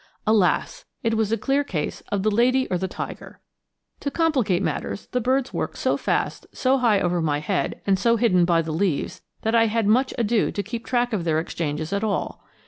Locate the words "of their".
11.13-11.39